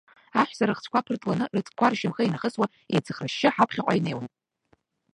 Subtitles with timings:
[0.39, 4.27] Аҳәса рыхцәқәа ԥыртланы, рыҵкқәа ршьамхы инахысуа, еицхрашьшьы, ҳаԥхьаҟа инеиуан.